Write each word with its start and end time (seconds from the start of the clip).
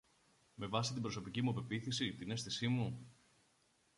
Με 0.55 0.67
βάση 0.67 0.93
την 0.93 1.01
προσωπική 1.01 1.41
μου 1.41 1.53
πεποίθηση, 1.53 2.13
την 2.13 2.31
αίσθηση 2.31 2.67
μου; 2.67 3.11